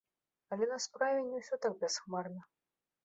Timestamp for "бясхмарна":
1.85-2.41